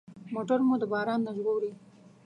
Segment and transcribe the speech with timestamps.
[0.33, 1.71] موټر مو د باران نه ژغوري.